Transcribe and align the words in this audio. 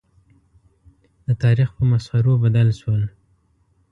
د 1.27 1.29
تاریخ 1.43 1.69
په 1.77 1.83
مسخرو 1.91 2.33
بدل 2.43 2.69
شول. 2.79 3.03